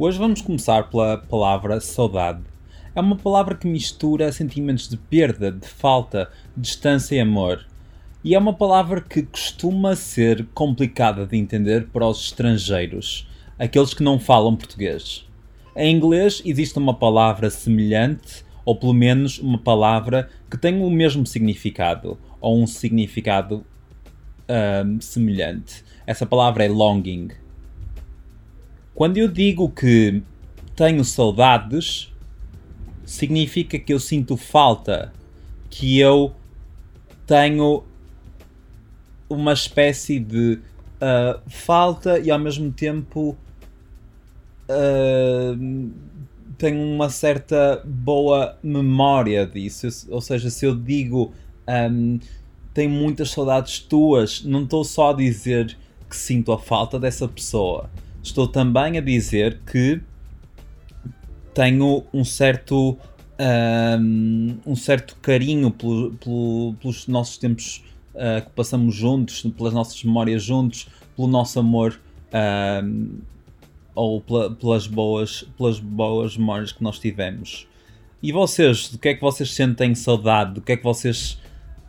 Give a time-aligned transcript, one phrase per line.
[0.00, 2.44] Hoje vamos começar pela palavra saudade.
[2.94, 7.66] É uma palavra que mistura sentimentos de perda, de falta, distância e amor.
[8.22, 13.26] E é uma palavra que costuma ser complicada de entender para os estrangeiros,
[13.58, 15.26] aqueles que não falam português.
[15.74, 21.26] Em inglês existe uma palavra semelhante, ou pelo menos uma palavra que tem o mesmo
[21.26, 23.66] significado, ou um significado
[24.48, 25.82] um, semelhante.
[26.06, 27.30] Essa palavra é longing.
[28.98, 30.24] Quando eu digo que
[30.74, 32.12] tenho saudades,
[33.04, 35.12] significa que eu sinto falta,
[35.70, 36.34] que eu
[37.24, 37.84] tenho
[39.30, 40.58] uma espécie de
[40.96, 43.36] uh, falta e ao mesmo tempo
[44.68, 45.90] uh,
[46.58, 50.08] tenho uma certa boa memória disso.
[50.10, 51.32] Ou seja, se eu digo
[51.68, 52.18] um,
[52.74, 55.78] tenho muitas saudades tuas, não estou só a dizer
[56.10, 57.88] que sinto a falta dessa pessoa.
[58.28, 60.02] Estou também a dizer que
[61.54, 62.98] tenho um certo
[63.40, 67.82] um, um certo carinho pelo, pelo, pelos nossos tempos
[68.14, 71.98] uh, que passamos juntos, pelas nossas memórias juntos, pelo nosso amor
[72.84, 73.18] um,
[73.94, 77.66] ou pela, pelas, boas, pelas boas memórias que nós tivemos.
[78.22, 80.52] E vocês, do que é que vocês sentem saudade?
[80.52, 81.40] Do que é que vocês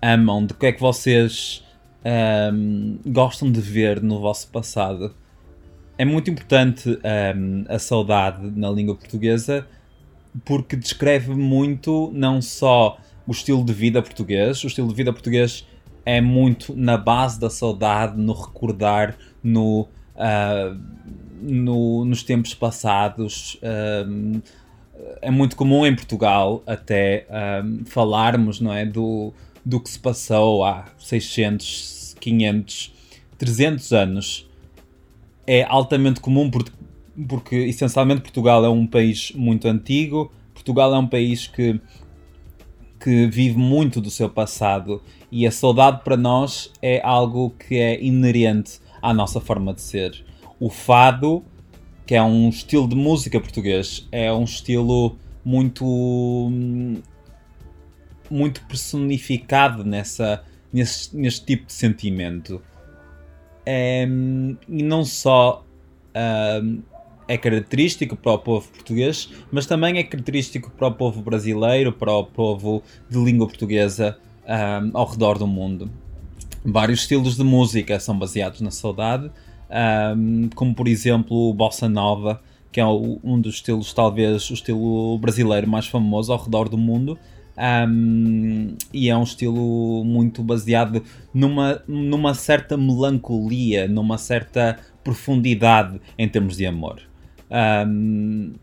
[0.01, 0.45] amam?
[0.45, 1.65] Do que é que vocês
[2.53, 5.13] um, gostam de ver no vosso passado?
[6.00, 6.97] É muito importante
[7.36, 9.67] um, a saudade na língua portuguesa
[10.45, 12.97] porque descreve muito não só
[13.28, 15.67] o estilo de vida português, o estilo de vida português
[16.05, 20.80] é muito na base da saudade, no recordar, no, uh,
[21.42, 23.59] no nos tempos passados.
[24.08, 24.42] Um,
[25.22, 27.27] é muito comum em Portugal até
[27.61, 29.33] um, falarmos não é, do,
[29.66, 32.94] do que se passou há 600, 500,
[33.38, 34.48] 300 anos.
[35.52, 36.72] É altamente comum porque,
[37.28, 41.82] porque essencialmente Portugal é um país muito antigo, Portugal é um país que,
[42.99, 45.02] que vive muito do seu passado
[45.32, 50.23] e a saudade para nós é algo que é inerente à nossa forma de ser.
[50.59, 51.43] O fado,
[52.05, 55.83] que é um estilo de música português, é um estilo muito
[58.30, 62.61] muito personificado nessa, nesse, neste tipo de sentimento.
[63.71, 64.03] É,
[64.67, 65.63] e não só
[66.09, 66.81] uh,
[67.27, 72.11] é característico para o povo português, mas também é característico para o povo brasileiro, para
[72.11, 75.87] o povo de língua portuguesa um, ao redor do mundo.
[76.65, 79.29] Vários estilos de música são baseados na saudade,
[80.55, 82.41] como por exemplo o Bossa Nova,
[82.71, 87.19] que é um dos estilos, talvez o estilo brasileiro mais famoso ao redor do mundo.
[87.59, 91.03] Um, e é um estilo muito baseado
[91.33, 97.02] numa, numa certa melancolia, numa certa profundidade em termos de amor.
[97.86, 98.53] Um,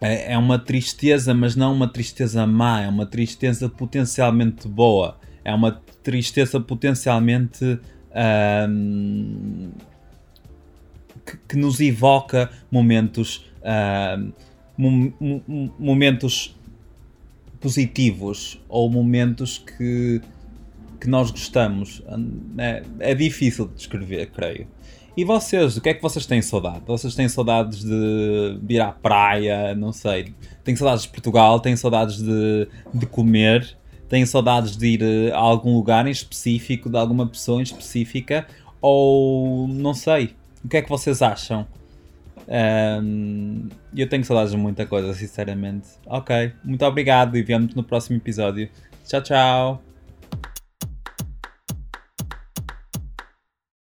[0.00, 5.54] é, é uma tristeza, mas não uma tristeza má, é uma tristeza potencialmente boa, é
[5.54, 7.78] uma tristeza potencialmente
[8.68, 9.70] um,
[11.24, 13.44] que, que, nos evoca momentos,
[15.78, 16.55] momentos
[17.60, 20.20] positivos ou momentos que,
[21.00, 22.02] que nós gostamos.
[22.58, 24.66] É, é difícil de descrever, creio.
[25.16, 26.82] E vocês, o que é que vocês têm saudade?
[26.86, 30.34] Vocês têm saudades de, ir à praia, não sei.
[30.62, 33.76] Têm saudades de Portugal, têm saudades de, de comer,
[34.10, 38.46] têm saudades de ir a algum lugar em específico, de alguma pessoa em específica,
[38.78, 40.34] ou não sei.
[40.62, 41.66] O que é que vocês acham?
[42.48, 45.88] Um, eu tenho saudades de muita coisa, sinceramente.
[46.06, 48.68] Ok, muito obrigado e vemos no próximo episódio.
[49.04, 49.85] Tchau, tchau.